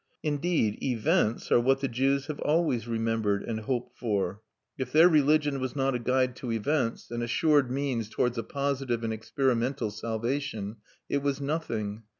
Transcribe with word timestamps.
Indeed, 0.23 0.81
events 0.81 1.51
are 1.51 1.59
what 1.59 1.81
the 1.81 1.87
Jews 1.87 2.25
have 2.25 2.39
always 2.39 2.87
remembered 2.87 3.43
and 3.43 3.59
hoped 3.59 3.95
for; 3.99 4.41
if 4.75 4.91
their 4.91 5.07
religion 5.07 5.59
was 5.59 5.75
not 5.75 5.93
a 5.93 5.99
guide 5.99 6.35
to 6.37 6.51
events, 6.51 7.11
an 7.11 7.21
assured 7.21 7.69
means 7.69 8.09
towards 8.09 8.39
a 8.39 8.43
positive 8.43 9.03
and 9.03 9.13
experimental 9.13 9.91
salvation, 9.91 10.77
it 11.07 11.19
was 11.21 11.39
nothing. 11.39 12.01